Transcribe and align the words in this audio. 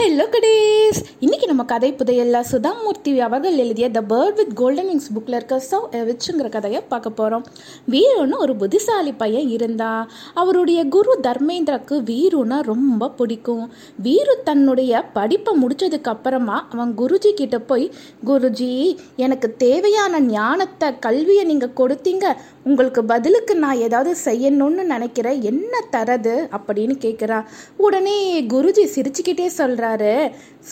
Hello 0.00 0.24
கடேஸ் 0.28 1.04
இன்னைக்கு 1.18 1.46
நம்ம 1.46 1.64
கதை 1.64 1.92
புதையல்ல 1.92 2.38
சுதாமூர்த்தி 2.50 3.18
அவர்கள் 3.18 3.56
எழுதிய 3.56 3.90
the 3.90 4.00
bird 4.08 4.34
with 4.34 4.54
golden 4.54 4.86
wings 4.88 5.10
புக்கில் 5.14 5.34
இருக்க 5.34 5.62
சவ் 5.70 5.84
எவிச்சுங்கிற 5.90 6.48
கதையை 6.48 6.80
பார்க்க 6.88 7.10
போகிறோம் 7.10 7.44
வீருன்னு 7.90 8.36
ஒரு 8.36 8.56
புத்திசாலி 8.56 9.12
பையன் 9.12 9.48
இருந்தான். 9.48 10.10
அவருடைய 10.34 10.84
குரு 10.84 11.18
தர்மேந்திரக்கு 11.22 11.96
வீருன்னா 12.10 12.60
ரொம்ப 12.60 13.10
பிடிக்கும். 13.10 13.72
வீரு 14.02 14.36
தன்னுடைய 14.44 15.02
படிப்பை 15.02 15.54
முடிச்சதுக்கு 15.62 16.10
அப்புறமா 16.14 16.68
அவன் 16.70 16.94
குருஜி 16.98 17.32
கிட்ட 17.32 17.58
போய் 17.58 17.92
குருஜி 18.26 18.96
எனக்கு 19.16 19.56
தேவையான 19.56 20.20
ஞானத்தை 20.20 20.98
கல்வியை 20.98 21.44
நீங்கள் 21.44 21.76
கொடுத்தீங்க. 21.76 22.36
உங்களுக்கு 22.70 23.02
பதிலுக்கு 23.12 23.54
நான் 23.62 23.82
ஏதாவது 23.86 24.12
செய்யணும்னு 24.24 24.82
நினைக்கிறேன் 24.92 25.38
என்ன 25.50 25.74
தரது 25.94 26.34
அப்படின்னு 26.56 26.94
கேட்குறா 27.04 27.38
உடனே 27.84 28.16
குருஜி 28.52 28.84
சிரிச்சுக்கிட்டே 28.94 29.46
சொல்கிறாரு 29.60 30.14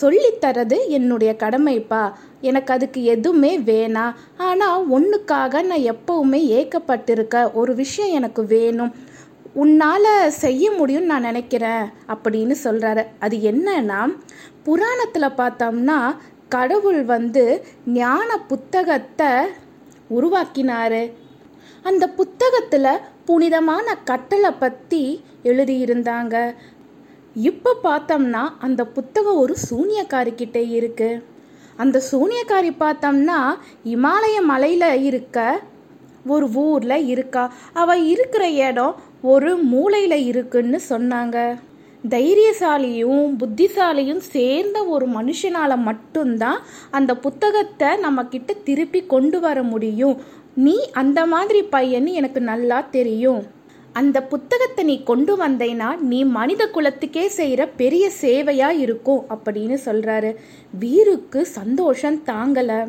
சொல்லித்தரது 0.01 0.77
என்னுடைய 0.97 1.31
கடமைப்பா. 1.43 2.03
எனக்கு 2.49 2.71
அதுக்கு 2.75 2.99
எதுவுமே 3.13 3.53
வேணாம் 3.69 4.17
ஆனால் 4.47 4.85
ஒன்றுக்காக 4.95 5.63
நான் 5.69 5.87
எப்பவுமே 5.93 6.41
ஏக்கப்பட்டிருக்க 6.59 7.45
ஒரு 7.61 7.73
விஷயம் 7.81 8.15
எனக்கு 8.19 8.43
வேணும். 8.55 8.91
உன்னால் 9.61 10.11
செய்ய 10.43 10.65
முடியும்னு 10.79 11.11
நான் 11.13 11.29
நினைக்கிறேன் 11.29 11.85
அப்படின்னு 12.13 12.55
சொல்கிறாரு 12.65 13.03
அது 13.25 13.37
என்னன்னா 13.51 14.01
புராணத்தில் 14.67 15.37
பார்த்தோம்னா 15.39 15.97
கடவுள் 16.55 17.01
வந்து 17.15 17.45
ஞான 17.95 18.29
புத்தகத்தை 18.51 19.31
உருவாக்கினார். 20.17 21.01
அந்த 21.83 22.09
புத்தகத்தில் 22.09 22.99
புனிதமான 23.25 23.95
கட்டளை 23.95 24.51
பற்றி 24.51 25.23
எழுதியிருந்தாங்க. 25.43 26.55
இப்போ 27.35 27.75
பார்த்தோம்னா 27.83 28.43
அந்த 28.59 28.85
புத்தகம் 28.85 29.37
ஒரு 29.37 29.55
சூனியக்காரிக்கிட்டே 29.69 30.69
இருக்கு. 30.69 31.23
அந்த 31.77 32.01
சூனியக்காரி 32.11 32.71
பார்த்தோம்னா 32.79 33.39
இமாலய 33.85 34.41
மலையில் 34.41 35.03
இருக்க 35.03 35.61
ஒரு 36.25 36.49
ஊரில் 36.53 37.07
இருக்கா. 37.07 37.53
அவள் 37.73 38.03
இருக்கிற 38.03 38.49
இடம் 38.49 38.95
ஒரு 39.21 39.57
மூலையில் 39.57 40.25
இருக்குன்னு 40.25 40.79
சொன்னாங்க. 40.89 41.59
தைரியசாலியும் 42.09 43.35
புத்திசாலியும் 43.39 44.17
சேர்ந்த 44.17 44.85
ஒரு 44.85 45.07
மனுஷனால் 45.07 45.77
மட்டும்தான் 45.77 46.59
அந்த 46.91 47.17
புத்தகத்தை 47.17 47.87
நம்மக்கிட்ட 47.87 48.63
திருப்பி 48.63 49.05
கொண்டு 49.05 49.39
வர 49.39 49.63
முடியும். 49.63 50.17
நீ 50.57 50.75
அந்த 50.93 51.19
மாதிரி 51.25 51.61
பையன்னு 51.71 52.11
எனக்கு 52.13 52.39
நல்லா 52.41 52.77
தெரியும். 52.89 53.41
அந்த 53.93 54.17
புத்தகத்தை 54.23 54.83
நீ 54.85 54.95
கொண்டு 55.03 55.33
வந்தேன்னா 55.37 55.89
நீ 56.01 56.19
மனித 56.37 56.63
குலத்துக்கே 56.75 57.25
செய்கிற 57.27 57.61
பெரிய 57.81 58.05
சேவையாக 58.21 58.81
இருக்கும் 58.85 59.25
அப்படின்னு 59.29 59.77
சொல்கிறாரு 59.85 60.31
வீருக்கு 60.79 61.41
சந்தோஷம் 61.41 62.19
தாங்கலை. 62.31 62.79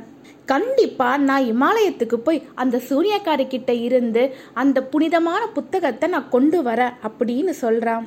கண்டிப்பாக 0.44 1.24
நான் 1.24 1.44
இமாலயத்துக்கு 1.44 2.16
போய் 2.16 2.44
அந்த 2.54 2.76
சூரியக்காரி 2.88 3.44
கிட்ட 3.48 3.72
இருந்து 3.88 4.22
அந்த 4.54 4.78
புனிதமான 4.82 5.42
புத்தகத்தை 5.58 6.08
நான் 6.08 6.28
கொண்டு 6.28 6.60
வரேன் 6.62 6.96
அப்படின்னு 7.08 7.54
சொல்கிறான் 7.64 8.06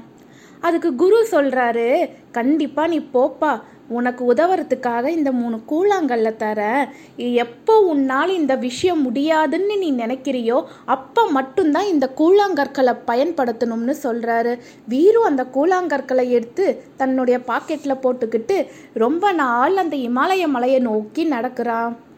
அதுக்கு 0.61 0.89
குரு 0.95 1.17
சொல்கிறாரு 1.31 1.87
கண்டிப்பாக 2.31 2.91
நீ 2.93 2.99
போப்பா 3.13 3.51
உனக்கு 3.87 4.33
உதவுறதுக்காக 4.33 5.07
இந்த 5.07 5.31
மூணு 5.31 5.57
கூழாங்கல்ல 5.71 6.35
தர. 6.35 6.89
எப்போ 7.17 7.79
உன்னால் 7.79 8.29
இந்த 8.29 8.55
விஷயம் 8.55 9.01
முடியாதுன்னு 9.01 9.77
நீ 9.77 9.93
நினைக்கிறியோ 9.93 10.63
அப்போ 10.85 11.27
மட்டும்தான் 11.27 11.85
இந்த 11.85 12.09
கூழாங்கற்களை 12.17 12.95
பயன்படுத்தணும்னு 13.07 13.95
சொல்கிறாரு 14.03 14.59
வீரு 14.89 15.21
அந்த 15.31 15.45
கூழாங்கற்களை 15.53 16.29
எடுத்து 16.29 16.83
தன்னுடைய 16.97 17.39
பாக்கெட்டில் 17.47 18.01
போட்டுக்கிட்டு 18.03 18.67
ரொம்ப 18.93 19.31
நாள் 19.31 19.77
அந்த 19.77 19.97
இமாலய 19.97 20.47
மலையை 20.47 20.79
நோக்கி 20.79 21.23
நடக்கிறான். 21.23 22.11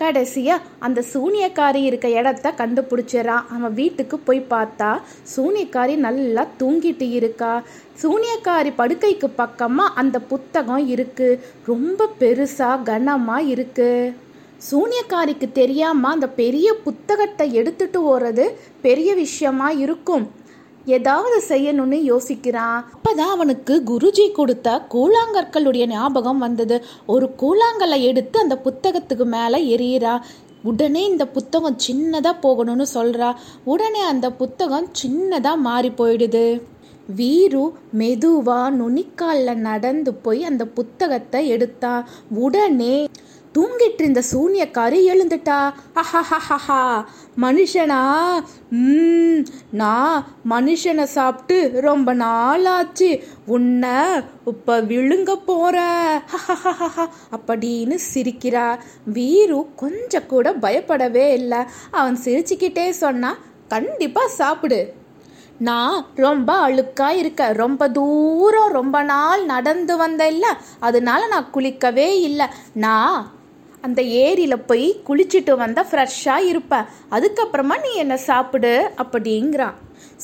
கடைசியாக 0.00 0.66
அந்த 0.86 1.00
சூனியக்காரி 1.12 1.80
இருக்க 1.88 2.06
இடத்த 2.18 2.52
கண்டுபிடிச்சிடறான் 2.60 3.46
அவன் 3.54 3.76
வீட்டுக்கு 3.80 4.16
போய் 4.26 4.40
பார்த்தா 4.52 4.90
சூனியக்காரி 5.34 5.94
நல்லா 6.06 6.44
தூங்கிட்டு 6.60 7.06
இருக்கா. 7.18 7.52
சூனியக்காரி 8.02 8.70
படுக்கைக்கு 8.80 9.30
பக்கமாக 9.42 9.94
அந்த 10.02 10.18
புத்தகம் 10.32 10.84
இருக்குது 10.94 11.40
ரொம்ப 11.70 12.08
பெருசாக 12.20 12.84
கனமாக 12.90 13.48
இருக்குது 13.54 14.12
சூனியக்காரிக்கு 14.68 15.46
தெரியாமல் 15.60 16.14
அந்த 16.16 16.26
பெரிய 16.42 16.68
புத்தகத்தை 16.84 17.46
எடுத்துட்டு 17.60 18.00
ஓடுறது 18.12 18.44
பெரிய 18.86 19.10
விஷயமா 19.24 19.68
இருக்கும். 19.84 20.24
ஏதாவது 20.86 21.42
செய்யணும்னு 21.48 21.98
யோசிக்கிறான். 22.12 22.84
அப்பதான் 22.96 23.32
அவனுக்கு 23.36 23.82
குருஜி 23.86 24.32
கொடுத்த 24.32 24.86
கூழாங்கற்களுடைய 24.94 25.86
ஞாபகம் 25.86 26.38
வந்தது. 26.38 26.84
ஒரு 27.06 27.34
கூழாங்கலை 27.42 28.02
எடுத்து 28.02 28.40
அந்த 28.40 28.60
புத்தகத்துக்கு 28.64 29.24
மேலே 29.24 29.76
எறிகிறான் 29.76 30.20
உடனே 30.62 31.04
இந்த 31.04 31.26
புத்தகம் 31.26 31.76
சின்னதாக 31.86 32.34
போகணும்னு 32.42 32.86
சொல்கிறா 32.94 33.34
உடனே 33.64 34.00
அந்த 34.00 34.30
புத்தகம் 34.32 34.88
சின்னதாக 35.02 35.56
மாறி 35.56 35.88
போயிடுது. 35.88 36.62
வீரு 37.16 37.72
மெதுவாக 37.90 38.76
நுனிக்காலில் 38.76 39.54
நடந்து 39.54 40.14
போய் 40.14 40.44
அந்த 40.44 40.64
புத்தகத்தை 40.66 41.48
எடுத்தா. 41.48 42.06
உடனே 42.30 43.08
தூங்கிட்டு 43.54 44.00
இருந்த 44.02 44.22
சூனியக்காரி 44.32 45.00
எழுந்துட்டா. 45.12 45.72
அஹஹஹஹா 45.94 47.04
மனுஷனா? 47.40 48.00
ம் 48.68 49.44
நான் 49.70 50.26
மனுஷனை 50.50 51.02
சாப்பிட்டு 51.02 51.80
ரொம்ப 51.80 52.12
நாள் 52.12 52.64
ஆச்சு 52.64 53.10
உன்னை 53.46 54.00
இப்போ 54.44 54.80
விழுங்க 54.82 55.34
போற. 55.46 55.76
ஹஹஹஹா 56.32 57.06
அப்படின்னு 57.36 57.98
சிரிக்கிறா. 58.14 58.78
வீரு 59.14 59.66
கொஞ்சம் 59.76 60.26
கூட 60.26 60.52
பயப்படவே 60.52 61.32
இல்லை. 61.32 61.58
அவன் 61.90 62.18
சிரிச்சுக்கிட்டே 62.24 62.90
சொன்னா 62.90 63.36
கண்டிப்பா 63.68 64.26
சாப்பிடு. 64.26 64.80
நான் 65.58 66.06
ரொம்ப 66.14 66.68
அழுக்கா 66.68 67.08
இருக்க. 67.08 67.52
ரொம்ப 67.52 67.88
தூரம் 67.90 68.72
ரொம்ப 68.72 69.02
நாள் 69.02 69.44
நடந்து 69.44 69.96
வந்த 69.96 70.28
இல்லை 70.28 70.48
அதனால 70.80 71.26
நான் 71.26 71.52
குளிக்கவே 71.54 72.08
இல்லை. 72.20 72.46
நான் 72.72 73.40
அந்த 73.82 74.02
ஏரியில் 74.02 74.58
போய் 74.58 75.00
குளிச்சுட்டு 75.06 75.56
வந்தால் 75.56 75.86
ஃப்ரெஷ்ஷாக 75.90 76.48
இருப்பேன் 76.48 76.84
அதுக்கப்புறமா 77.10 77.80
நீ 77.82 77.92
என்ன 77.94 78.16
சாப்பிடு? 78.16 78.90
அப்படிங்கிறான். 78.96 79.74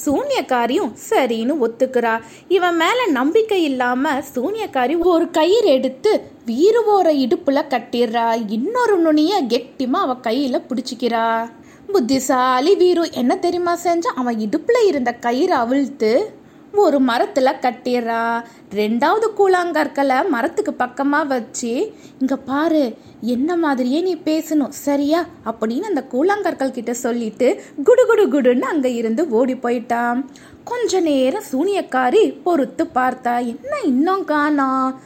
சூனியக்காரியும் 0.05 0.93
சரின்னு 1.11 1.55
ஒத்துக்கிறா. 1.63 2.21
இவன் 2.49 2.77
மேல 2.77 3.07
நம்பிக்கை 3.07 3.63
இல்லாம 3.63 4.23
சூனியக்காரி 4.35 4.99
ஒரு 4.99 5.31
கயிறு 5.31 5.69
எடுத்து 5.69 6.23
வீருவோர 6.47 7.09
இடுப்புல 7.25 7.63
கட்டிடுறா. 7.69 8.45
இன்னொரு 8.47 8.99
நுனிய 8.99 9.43
கெட்டிமா 9.43 9.93
அவ 9.93 10.17
கையில 10.23 10.63
பிடிச்சிக்கிறா. 10.69 11.51
புத்திசாலி 11.93 12.77
வீரு 12.77 13.13
என்ன 13.13 13.37
தெரியுமா 13.37 13.77
செஞ்சா? 13.85 14.13
அவன் 14.15 14.37
இடுப்புல 14.37 14.87
இருந்த 14.87 15.13
கயிறு 15.13 15.55
அவிழ்த்து 15.55 16.38
ஒரு 16.75 17.01
மரத்தில் 17.01 17.45
கட்டிடுறா 17.45 18.45
ரெண்டாவது 18.75 19.27
கூழாங்கற்களை 19.39 20.29
மரத்துக்கு 20.29 20.75
பக்கமாக 20.75 21.25
வச்சு 21.25 21.93
இங்கே 22.19 22.34
பாரு 22.45 22.97
என்ன 23.21 23.56
மாதிரியே 23.56 24.01
நீ 24.01 24.17
பேசணும் 24.17 24.69
சரியா? 24.69 25.27
அப்படின்னு 25.45 25.81
அந்த 25.81 26.05
கூழாங்கற்கள் 26.12 26.71
கிட்ட 26.71 26.95
சொல்லிட்டு 26.95 27.62
குடு 27.84 28.06
குடு 28.06 28.29
குடுன்னு 28.29 28.61
அங்கே 28.61 28.95
இருந்து 28.95 29.29
ஓடி 29.29 29.55
போயிட்டான். 29.55 30.25
கொஞ்ச 30.65 31.01
நேரம் 31.01 31.49
சூனியக்காரி 31.53 32.41
பொறுத்து 32.43 32.85
பார்த்தா 32.95 33.39
என்ன 33.39 33.81
இன்னும் 33.85 34.25
காணா 34.25 35.00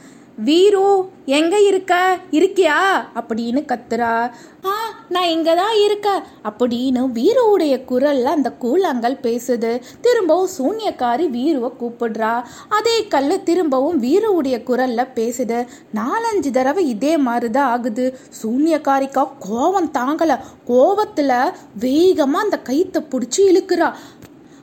வீரு 0.45 1.09
எங்க 1.25 1.59
இருக்க? 1.59 2.19
இருக்கியா? 2.31 2.77
அப்படின்னு 3.15 3.65
கத்துறா. 3.65 4.31
ஆ 4.65 4.73
நான் 5.09 5.27
இங்க 5.27 5.55
தான் 5.55 5.75
இருக்க 5.83 6.25
அப்படின்னு 6.43 7.09
வீருவுடைய 7.13 7.81
குரல்ல 7.89 8.23
அந்த 8.23 8.53
கூழாங்கல் 8.61 9.17
பேசுது. 9.21 9.81
திரும்பவும் 10.01 10.49
சூன்யக்காரி 10.57 11.29
வீருவை 11.29 11.71
கூப்பிடுறா. 11.79 12.43
அதே 12.69 13.07
கல்லு 13.07 13.43
திரும்பவும் 13.43 14.03
வீருவுடைய 14.03 14.57
குரல்ல 14.63 15.07
பேசுது. 15.15 15.65
நாலஞ்சு 15.95 16.51
தடவை 16.51 16.89
இதே 16.89 17.17
மாதிரிதான் 17.17 17.69
ஆகுது. 17.69 18.17
சூன்யக்காரிக்கா 18.43 19.27
கோவம் 19.49 19.91
தாங்கல. 19.93 20.39
கோவத்துல 20.67 21.51
வேகமா 21.79 22.41
அந்த 22.43 22.59
கைத்தை 22.63 23.05
பிடிச்சி 23.09 23.37
இழுக்கிறா. 23.37 23.93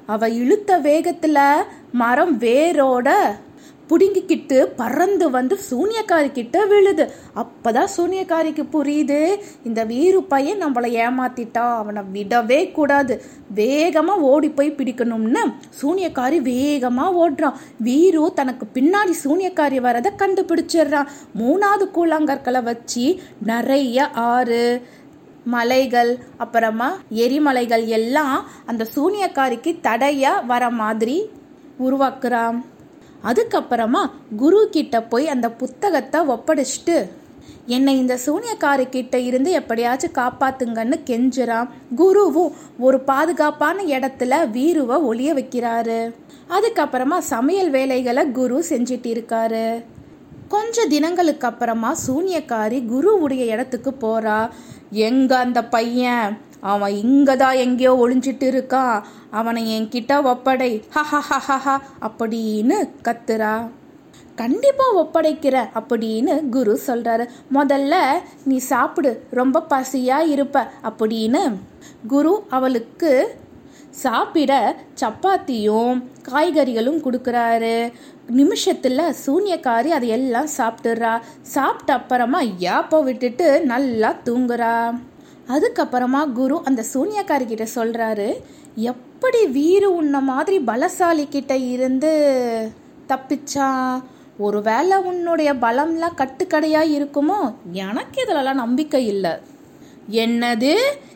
அவ 0.06 0.28
இழுத்த 0.28 0.78
வேகத்துல 0.78 1.62
மரம் 1.93 2.38
வேரோட 2.38 3.11
புடுங்கிக்கிட்டு 3.90 4.58
பறந்து 4.62 5.31
வந்து 5.31 5.58
சூனியக்காரி 5.70 6.32
கிட்ட 6.32 6.64
விழுது. 6.64 7.10
அப்பதான் 7.37 7.88
சூனியக்காரிக்கு 7.96 8.64
புரியுது 8.72 9.40
இந்த 9.64 9.84
வீரு 9.84 10.20
பையன் 10.28 10.64
நம்மளை 10.64 10.88
ஏமாத்திட்டான் 11.04 11.76
அவனை 11.76 12.02
விடவே 12.12 12.72
கூடாது. 12.72 13.22
வேகமா 13.54 14.14
ஓடி 14.32 14.50
போய் 14.50 14.75
பிடிக்கணும்னு 14.76 15.42
சூனியக்காரி 15.82 16.38
வேகமா 16.50 17.06
ஓடுறான். 17.22 17.58
வீரு 17.84 18.32
தனக்கு 18.32 18.66
பின்னாடி 18.75 19.14
சூனியக்காரி 19.25 19.78
வரதை 19.87 20.10
கண்டுபிடிச்சிடுறான். 20.19 21.06
மூணாவது 21.38 21.87
கூழாங்கற்களை 21.94 22.62
வச்சு 22.62 23.19
நிறைய 23.42 24.10
ஆறு 24.10 24.82
மலைகள் 25.44 26.19
அப்புறமா 26.37 26.88
எரிமலைகள் 27.14 27.84
எல்லாம் 27.84 28.46
அந்த 28.66 28.87
சூனியக்காரிக்கு 28.94 29.78
தடையா 29.82 30.46
வர 30.46 30.70
மாதிரி 30.70 31.31
உருவாக்குறான். 31.84 32.60
அதுக்கப்புறமா 33.25 34.11
குரு 34.37 34.69
கிட்ட 34.70 35.02
போய் 35.02 35.28
அந்த 35.28 35.50
புத்தகத்தை 35.50 36.20
ஒப்படைச்சிட்டு 36.20 37.08
என்னை 37.67 37.99
இந்த 37.99 38.19
சூனியக்காரி 38.26 38.88
கிட்ட 38.88 39.19
இருந்து 39.19 39.50
எப்படியாச்சும் 39.50 40.12
காப்பாத்துங்கன்னு 40.12 40.96
கெஞ்சுறான் 41.06 41.69
குருவும் 41.96 42.52
ஒரு 42.78 43.00
பாதுகாப்பான 43.00 43.82
இடத்துல 43.82 44.50
வீருவை 44.50 44.96
ஒளிய 45.11 45.32
வைக்கிறாரு. 45.34 46.14
அதுக்கப்புறமா 46.49 47.19
சமையல் 47.19 47.70
வேலைகளை 47.70 48.31
குரு 48.31 48.64
செஞ்சிட்டு 48.69 49.11
இருக்காரு. 49.17 49.84
கொஞ்ச 50.50 50.87
தினங்களுக்கு 50.87 51.47
அப்புறமா 51.47 51.94
சூனியக்காரி 52.06 52.79
குருவுடைய 52.87 53.44
இடத்துக்கு 53.47 53.91
போறா. 54.00 54.50
எங்க 54.91 55.38
அந்த 55.38 55.64
பையன்? 55.64 56.38
அவன் 56.61 56.93
இங்க 56.93 57.37
தான் 57.37 57.55
எங்கேயோ 57.55 57.93
ஒளிஞ்சிட்டு 58.06 58.47
இருக்கான் 58.50 59.02
அவனை 59.31 59.81
என்கிட்ட 59.81 60.12
ஒப்படை. 60.25 60.82
ஹஹஹஹஹா 60.94 61.81
அப்படின்னு 62.02 62.88
கத்துறா. 63.05 63.69
கண்டிப்பா 64.35 64.85
ஒப்படைக்கிற 64.97 65.69
அப்படின்னு 65.75 66.49
குரு 66.49 66.81
சொல்றாரு. 66.87 67.29
முதல்ல 67.55 67.94
நீ 68.44 68.56
சாப்பிடு. 68.56 69.26
ரொம்ப 69.31 69.67
பசியா 69.70 70.19
இருப்ப. 70.19 70.70
அப்படின்னு 70.82 71.55
குரு 72.08 72.44
அவளுக்கு 72.50 73.38
சாப்பிட 73.90 74.76
சப்பாத்தியும் 75.00 76.02
காய்கறிகளும் 76.28 77.00
கொடுக்குறாரு. 77.04 77.92
நிமிஷத்தில் 78.26 79.14
சூன்யக்காரி 79.26 79.88
அதை 79.88 80.08
எல்லாம் 80.08 80.48
சாப்பிட்டுறா. 80.56 81.20
சாப்பிட்ட 81.42 81.92
அப்புறமா 81.92 82.40
யாப்போ 82.40 83.02
விட்டுட்டு 83.02 83.60
நல்லா 83.60 84.14
தூங்குறா. 84.25 85.00
அதுக்கப்புறமா 85.48 86.32
குரு 86.32 86.60
அந்த 86.64 86.84
சூன்யக்காரி 86.94 87.46
கிட்ட 87.46 87.66
சொல்கிறாரு 87.75 88.34
எப்படி 88.75 89.46
வீரு 89.46 89.84
உன்ன 89.84 90.20
மாதிரி 90.20 90.58
பலசாலி 90.58 91.28
கிட்ட 91.28 91.56
இருந்து 91.56 92.12
தப்பிச்சான் 93.08 94.02
ஒருவேளை 94.38 94.96
உன்னுடைய 94.98 95.54
பலம்லாம் 95.54 96.16
கட்டுக்கடையாக 96.16 96.92
இருக்குமோ? 96.98 97.54
எனக்கு 97.70 98.25
இதுலலாம் 98.25 98.54
நம்பிக்கை 98.54 99.06
இல்லை. 99.06 99.31
என்னது? 100.08 100.75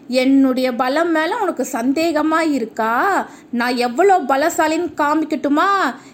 என்னுடைய 0.09 0.75
பலம் 0.75 1.11
மேலே 1.11 1.35
உனக்கு 1.41 1.65
சந்தேகமாக 1.65 2.53
இருக்கா? 2.53 3.27
நான் 3.51 3.77
எவ்வளோ 3.77 4.19
பலசாலின்னு 4.21 4.91
காமிக்கட்டுமா? 4.97 5.69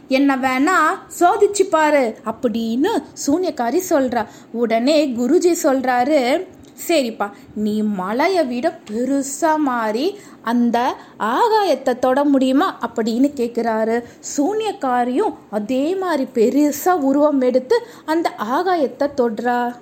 என்ன 0.08 0.37
வேணா 0.37 0.76
சோதிச்சு 1.20 1.62
பாரு 1.70 2.17
அப்படின்னு 2.26 2.93
சூன்யக்காரி 3.26 3.81
சொல்கிறா 3.90 4.26
உடனே 4.52 5.08
குருஜி 5.08 5.55
சொல்கிறாரு 5.62 6.46
சரிப்பா 6.88 7.31
நீ 7.55 7.82
மலையை 7.82 8.46
விட 8.46 8.78
பெருசாக 8.90 9.56
மாறி 9.56 10.19
அந்த 10.43 10.96
ஆகாயத்தை 11.19 11.99
தொட 11.99 12.25
முடியுமா? 12.25 12.78
அப்படின்னு 12.87 13.31
கேட்குறாரு 13.37 14.05
சூன்யக்காரியும் 14.37 15.34
அதே 15.50 15.94
மாதிரி 15.94 16.26
பெருசாக 16.34 17.06
உருவம் 17.08 17.40
எடுத்து 17.40 17.78
அந்த 18.05 18.32
ஆகாயத்தை 18.38 19.08
தொடுறா. 19.20 19.75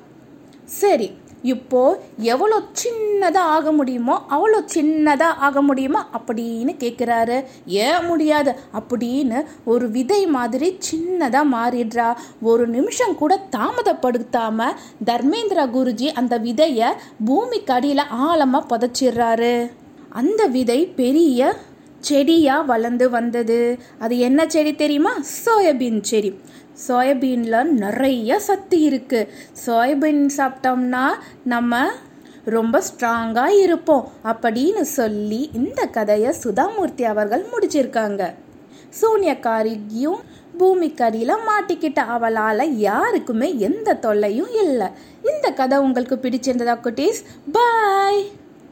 சரி 0.65 1.09
இப்போ 1.43 2.01
எவ்வளோ 2.17 2.63
சின்னதாக 2.83 3.37
ஆக 3.37 3.73
முடியுமோ 3.73 4.27
அவ்வளோ 4.31 4.65
சின்னதாக 4.75 5.23
ஆக 5.23 5.63
முடியுமா 5.63 6.09
அப்படின்னு 6.19 6.73
கேட்குறாரு 6.79 7.45
ஏன் 7.67 8.05
முடியாது? 8.05 8.55
அப்படின்னு 8.81 9.45
ஒரு 9.65 9.91
விதை 9.91 10.27
மாதிரி 10.27 10.79
சின்னதாக 10.91 11.47
மாறிடுறா. 11.53 12.17
ஒரு 12.43 12.67
நிமிஷம் 12.67 13.15
கூட 13.15 13.41
தாமதப்படுத்தாம 13.57 14.65
தர்மேந்திர 15.07 15.67
குருஜி 15.75 16.07
அந்த 16.13 16.39
விதையை 16.39 16.93
பூமிக்கு 17.25 17.73
அடியில் 17.73 18.09
ஆழமாக 18.11 18.77
புதைச்சிடுறாரு. 18.77 19.71
அந்த 20.09 20.47
விதை 20.47 20.87
பெரிய 20.87 21.57
செடியாக 22.01 22.63
வளர்ந்து 22.63 23.11
வந்தது. 23.11 23.79
அது 23.99 24.19
என்ன 24.19 24.47
செடி 24.49 24.75
தெரியுமா? 24.75 25.19
சோயாபீன் 25.19 26.03
செடி. 26.03 26.41
சோயாபீனில் 26.87 27.73
நிறைய 27.85 28.39
சத்து 28.39 28.79
இருக்குது 28.91 29.29
சோயாபீன் 29.67 30.23
சாப்பிட்டோம்னா 30.37 31.07
நம்ம 31.45 31.87
ரொம்ப 32.45 32.83
ஸ்ட்ராங்காக 32.89 33.61
இருப்போம் 33.63 34.09
அப்படின்னு 34.25 34.81
சொல்லி 34.81 35.51
இந்த 35.53 35.81
கதையை 35.87 36.33
சுதாமூர்த்தி 36.43 37.03
அவர்கள் 37.03 37.45
முடிச்சிருக்காங்க. 37.53 38.23
சூன்யக்காரியும் 39.01 40.21
பூமிக்கடியில் 40.59 41.43
மாட்டிக்கிட்ட 41.49 42.01
அவளால் 42.15 42.77
யாருக்குமே 42.79 43.59
எந்த 43.59 43.95
தொல்லையும் 43.95 44.53
இல்லை. 44.65 44.89
இந்த 45.33 45.51
கதை 45.51 45.79
உங்களுக்கு 45.79 46.17
பிடிச்சிருந்ததா 46.17 46.77
குட்டீஸ்? 46.87 47.21
பாய் 47.53 48.23